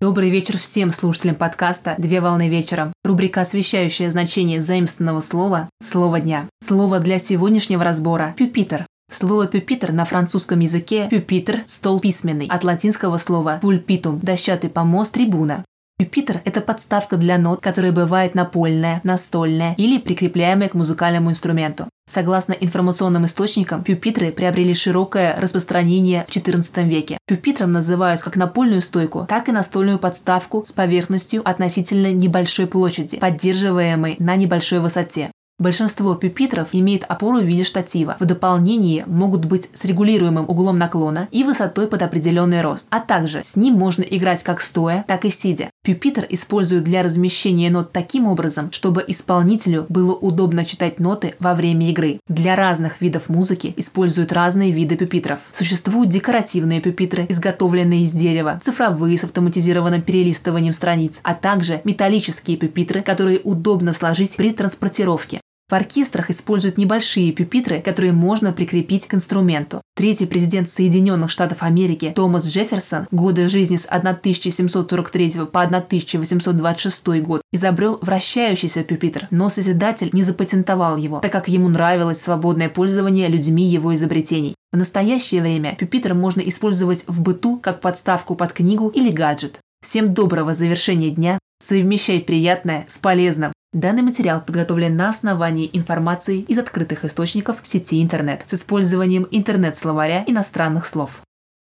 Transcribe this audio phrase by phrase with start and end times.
[0.00, 2.92] Добрый вечер всем слушателям подкаста «Две волны вечером».
[3.02, 6.48] Рубрика, освещающая значение заимственного слова «Слово дня».
[6.62, 8.86] Слово для сегодняшнего разбора– «пюпитер».
[9.12, 15.64] Слово «пюпитер» на французском языке «пюпитер»– стол письменный, от латинского слова «пульпитум»– дощатый помост, трибуна.
[15.98, 21.88] Пюпитер– это подставка для нот, которая бывает напольная, настольная или прикрепляемая к музыкальному инструменту.
[22.08, 27.18] Согласно информационным источникам, пюпитры приобрели широкое распространение в XIV веке.
[27.26, 34.16] Пюпитром называют как напольную стойку, так и настольную подставку с поверхностью относительно небольшой площади, поддерживаемой
[34.18, 35.30] на небольшой высоте.
[35.60, 38.16] Большинство пюпитров имеет опору в виде штатива.
[38.20, 42.86] В дополнение могут быть с регулируемым углом наклона и высотой под определенный рост.
[42.90, 45.70] А также с ним можно играть как стоя, так и сидя.
[45.82, 51.90] Пюпитр используют для размещения нот таким образом, чтобы исполнителю было удобно читать ноты во время
[51.90, 52.20] игры.
[52.28, 55.40] Для разных видов музыки используют разные виды пюпитров.
[55.50, 63.02] Существуют декоративные пюпитры, изготовленные из дерева, цифровые с автоматизированным перелистыванием страниц, а также металлические пюпитры,
[63.02, 65.40] которые удобно сложить при транспортировке.
[65.70, 69.82] В оркестрах используют небольшие пюпитры, которые можно прикрепить к инструменту.
[69.94, 77.98] Третий президент Соединенных Штатов Америки Томас Джефферсон, годы жизни с 1743 по 1826 год, изобрел
[78.00, 83.94] вращающийся пюпитр, но Созидатель не запатентовал его, так как ему нравилось свободное пользование людьми его
[83.94, 84.54] изобретений.
[84.72, 89.60] В настоящее время пюпитр можно использовать в быту как подставку под книгу или гаджет.
[89.80, 91.38] Всем доброго завершения дня.
[91.60, 93.52] Совмещай приятное с полезным.
[93.72, 100.84] Данный материал подготовлен на основании информации из открытых источников сети интернет с использованием интернет-словаря иностранных
[100.84, 101.22] слов.